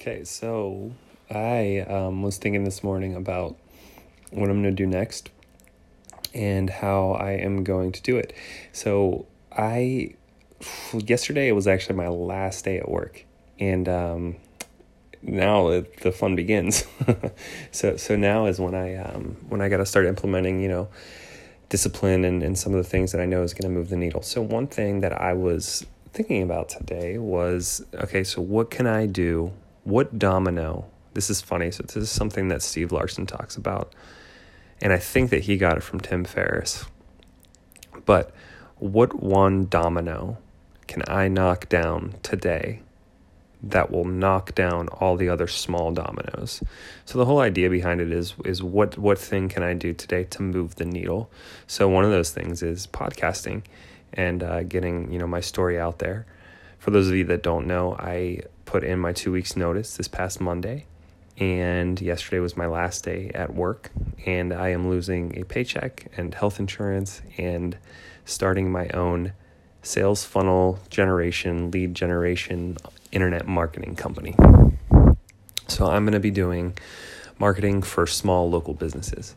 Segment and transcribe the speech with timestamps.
[0.00, 0.92] Okay, so
[1.28, 3.56] I um, was thinking this morning about
[4.30, 5.30] what I'm going to do next
[6.32, 8.32] and how I am going to do it.
[8.70, 10.14] So I
[10.92, 13.24] yesterday it was actually my last day at work,
[13.58, 14.36] and um,
[15.20, 16.86] now it, the fun begins.
[17.72, 20.88] so so now is when I um, when I got to start implementing, you know,
[21.70, 23.96] discipline and, and some of the things that I know is going to move the
[23.96, 24.22] needle.
[24.22, 29.06] So one thing that I was thinking about today was okay, so what can I
[29.06, 29.52] do?
[29.88, 30.84] What domino?
[31.14, 31.70] This is funny.
[31.70, 33.94] So this is something that Steve Larsen talks about,
[34.82, 36.84] and I think that he got it from Tim Ferriss.
[38.04, 38.30] But
[38.76, 40.36] what one domino
[40.88, 42.82] can I knock down today
[43.62, 46.62] that will knock down all the other small dominoes.
[47.06, 50.24] So the whole idea behind it is is what what thing can I do today
[50.24, 51.30] to move the needle?
[51.66, 53.62] So one of those things is podcasting
[54.12, 56.26] and uh, getting you know my story out there.
[56.78, 60.08] For those of you that don't know, I put in my two weeks notice this
[60.08, 60.84] past Monday,
[61.38, 63.90] and yesterday was my last day at work,
[64.26, 67.78] and I am losing a paycheck and health insurance and
[68.26, 69.32] starting my own
[69.80, 72.76] sales funnel generation, lead generation,
[73.10, 74.34] internet marketing company.
[75.66, 76.76] So I'm going to be doing
[77.38, 79.34] marketing for small local businesses.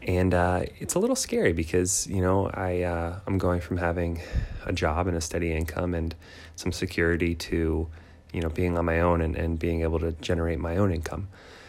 [0.00, 4.22] And uh, it's a little scary because you know I uh, I'm going from having
[4.64, 6.14] a job and a steady income and
[6.56, 7.88] some security to
[8.34, 11.28] you know being on my own and, and being able to generate my own income.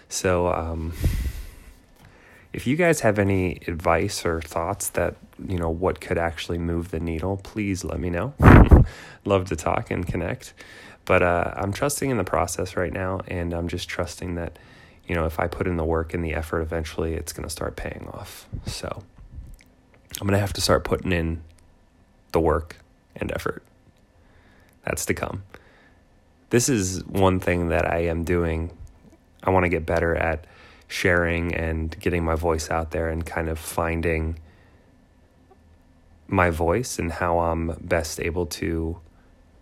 [0.10, 0.94] So um,
[2.52, 5.16] if you guys have any advice or thoughts that
[5.48, 8.34] you know what could actually move the needle, please let me know.
[9.26, 10.54] Love to talk and connect.
[11.06, 14.58] But uh, I'm trusting in the process right now, and I'm just trusting that,
[15.08, 17.50] you know, if I put in the work and the effort, eventually it's going to
[17.50, 18.48] start paying off.
[18.66, 19.04] So
[20.20, 21.44] I'm going to have to start putting in
[22.32, 22.78] the work
[23.16, 23.64] and effort.
[24.84, 25.44] That's to come.
[26.56, 28.72] This is one thing that I am doing.
[29.44, 30.48] I want to get better at
[30.88, 34.40] sharing and getting my voice out there and kind of finding
[36.30, 38.98] my voice and how I'm best able to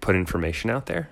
[0.02, 1.10] put information out there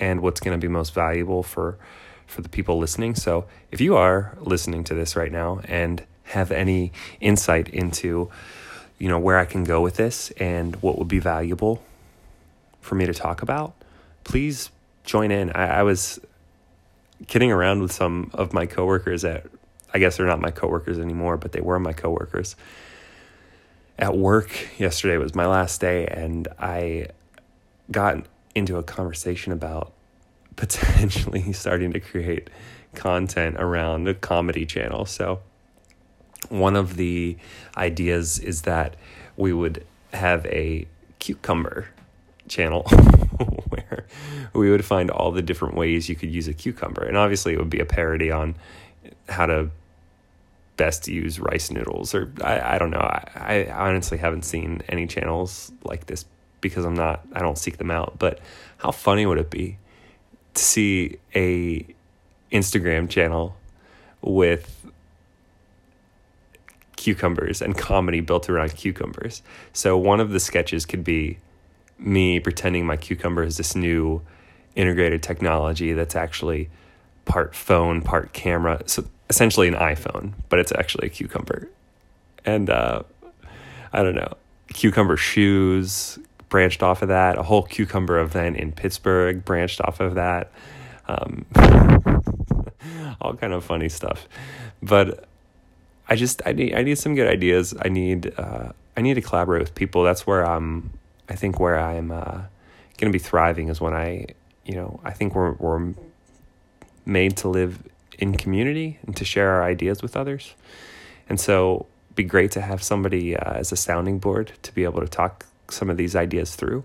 [0.00, 1.78] and what's going to be most valuable for
[2.26, 3.14] for the people listening.
[3.14, 8.32] So, if you are listening to this right now and have any insight into
[8.98, 11.84] you know where I can go with this and what would be valuable
[12.80, 13.74] for me to talk about,
[14.24, 14.70] please
[15.04, 15.50] join in.
[15.52, 16.18] I, I was
[17.26, 19.46] kidding around with some of my coworkers at
[19.92, 22.56] I guess they're not my coworkers anymore, but they were my coworkers.
[23.96, 27.08] At work yesterday was my last day and I
[27.92, 28.26] got
[28.56, 29.92] into a conversation about
[30.56, 32.50] potentially starting to create
[32.94, 35.04] content around a comedy channel.
[35.04, 35.40] So,
[36.48, 37.36] one of the
[37.76, 38.96] ideas is that
[39.36, 40.86] we would have a
[41.18, 41.88] cucumber
[42.48, 42.86] channel
[44.54, 47.04] we would find all the different ways you could use a cucumber.
[47.04, 48.56] And obviously, it would be a parody on
[49.28, 49.70] how to
[50.76, 52.98] best use rice noodles, or I, I don't know.
[52.98, 56.24] I, I honestly haven't seen any channels like this
[56.60, 58.18] because I'm not I don't seek them out.
[58.18, 58.40] But
[58.78, 59.78] how funny would it be
[60.54, 61.86] to see a
[62.52, 63.56] Instagram channel
[64.22, 64.84] with
[67.04, 69.42] cucumbers and comedy built around cucumbers.
[69.74, 71.38] So one of the sketches could be
[71.98, 74.22] me pretending my cucumber is this new
[74.74, 76.68] integrated technology that's actually
[77.24, 78.82] part phone, part camera.
[78.86, 81.68] So essentially an iPhone, but it's actually a cucumber.
[82.44, 83.02] And uh,
[83.92, 84.34] I don't know,
[84.68, 86.18] cucumber shoes,
[86.48, 87.38] branched off of that.
[87.38, 90.52] A whole cucumber event in Pittsburgh branched off of that.
[91.06, 91.46] Um,
[93.20, 94.28] all kind of funny stuff,
[94.82, 95.26] but
[96.08, 97.74] I just I need I need some good ideas.
[97.82, 100.02] I need uh, I need to collaborate with people.
[100.02, 100.90] That's where I'm.
[101.28, 102.42] I think where I'm uh,
[102.98, 104.26] going to be thriving is when I
[104.64, 105.94] you know I think we're we're
[107.06, 107.82] made to live
[108.18, 110.54] in community and to share our ideas with others,
[111.28, 115.00] and so be great to have somebody uh, as a sounding board to be able
[115.00, 116.84] to talk some of these ideas through.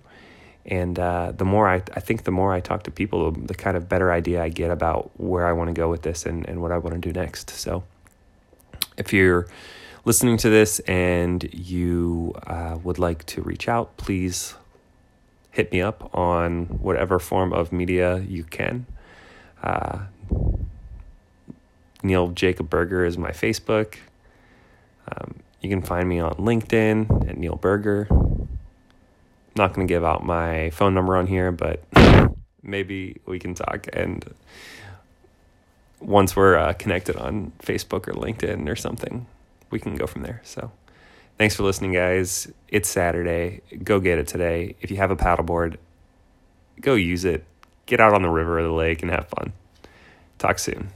[0.65, 3.75] And uh, the more I, I think the more I talk to people, the kind
[3.77, 6.61] of better idea I get about where I want to go with this and, and
[6.61, 7.49] what I want to do next.
[7.49, 7.83] So
[8.97, 9.47] if you're
[10.05, 14.55] listening to this and you uh, would like to reach out, please
[15.51, 18.85] hit me up on whatever form of media you can.
[19.61, 19.99] Uh,
[22.01, 23.95] Neil Jacob Berger is my Facebook.
[25.11, 28.07] Um, you can find me on LinkedIn at Neil Berger
[29.59, 31.83] not going to give out my phone number on here, but
[32.63, 33.87] maybe we can talk.
[33.93, 34.33] And
[35.99, 39.27] once we're uh, connected on Facebook or LinkedIn or something,
[39.69, 40.41] we can go from there.
[40.43, 40.71] So
[41.37, 42.51] thanks for listening, guys.
[42.67, 43.61] It's Saturday.
[43.83, 44.75] Go get it today.
[44.81, 45.77] If you have a paddleboard,
[46.81, 47.45] go use it.
[47.85, 49.53] Get out on the river or the lake and have fun.
[50.37, 50.89] Talk soon.